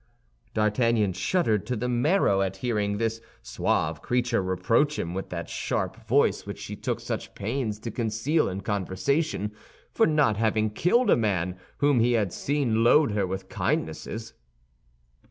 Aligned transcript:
D'Artagnan 0.55 1.13
shuddered 1.13 1.67
to 1.67 1.75
the 1.75 1.87
marrow 1.87 2.41
at 2.41 2.55
hearing 2.57 2.97
this 2.97 3.21
suave 3.43 4.01
creature 4.01 4.41
reproach 4.41 4.97
him, 4.97 5.13
with 5.13 5.29
that 5.29 5.47
sharp 5.47 6.07
voice 6.07 6.43
which 6.43 6.57
she 6.57 6.75
took 6.75 6.99
such 6.99 7.35
pains 7.35 7.77
to 7.81 7.91
conceal 7.91 8.49
in 8.49 8.61
conversation, 8.61 9.51
for 9.91 10.07
not 10.07 10.37
having 10.37 10.71
killed 10.71 11.11
a 11.11 11.15
man 11.15 11.55
whom 11.77 11.99
he 11.99 12.13
had 12.13 12.33
seen 12.33 12.83
load 12.83 13.11
her 13.11 13.27
with 13.27 13.47
kindnesses. 13.47 14.33